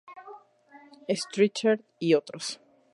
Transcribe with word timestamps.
H. 1.07 1.15
Streeter 1.19 1.83
y 1.99 2.15
otros. 2.15 2.59